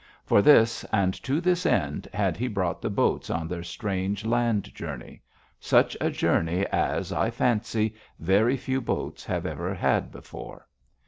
[0.25, 4.73] For this, and to this end, had he brought the boats on their strange land
[4.73, 5.21] journey
[5.59, 10.67] such a journey as, I fancy, very few boats have ever had before.